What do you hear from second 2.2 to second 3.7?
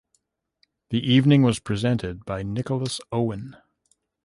by Nicholas Owen.